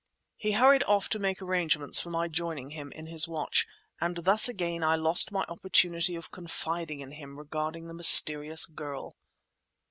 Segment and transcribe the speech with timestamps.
[0.35, 3.67] He hurried off to make arrangements for my joining him in his watch,
[3.99, 9.15] and thus again I lost my opportunity of confiding in him regarding the mysterious girl.